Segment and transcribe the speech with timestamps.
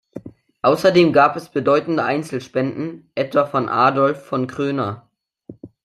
[0.63, 5.07] Außerdem gab es bedeutende Einzelspenden, etwa von Adolf von Kröner.